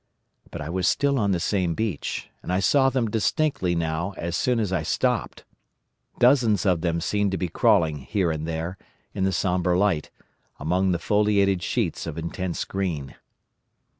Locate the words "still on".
0.87-1.29